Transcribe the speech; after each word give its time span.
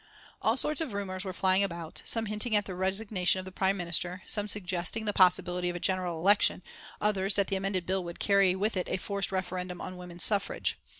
All 0.41 0.57
sorts 0.57 0.81
of 0.81 0.93
rumours 0.93 1.23
were 1.25 1.31
flying 1.31 1.63
about, 1.63 2.01
some 2.05 2.25
hinting 2.25 2.55
at 2.55 2.65
the 2.65 2.73
resignation 2.73 3.37
of 3.37 3.45
the 3.45 3.51
Prime 3.51 3.77
Minister, 3.77 4.23
some 4.25 4.47
suggesting 4.47 5.05
the 5.05 5.13
possibility 5.13 5.69
of 5.69 5.75
a 5.75 5.79
general 5.79 6.17
election, 6.19 6.63
others 6.99 7.35
that 7.35 7.49
the 7.49 7.55
amended 7.55 7.85
bill 7.85 8.03
would 8.05 8.17
carry 8.19 8.55
with 8.55 8.75
it 8.75 8.89
a 8.89 8.97
forced 8.97 9.31
referendum 9.31 9.79
on 9.79 9.97
women's 9.97 10.23
suffrage. 10.23 10.79